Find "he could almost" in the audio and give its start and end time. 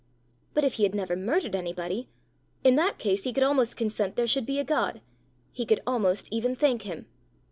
3.23-3.77, 5.51-6.27